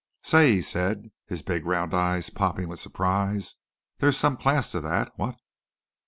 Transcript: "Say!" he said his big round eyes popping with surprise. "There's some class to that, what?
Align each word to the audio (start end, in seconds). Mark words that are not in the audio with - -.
"Say!" 0.23 0.53
he 0.53 0.61
said 0.63 1.11
his 1.27 1.43
big 1.43 1.63
round 1.63 1.93
eyes 1.93 2.31
popping 2.31 2.67
with 2.67 2.79
surprise. 2.79 3.53
"There's 3.99 4.17
some 4.17 4.35
class 4.35 4.71
to 4.71 4.81
that, 4.81 5.11
what? 5.15 5.35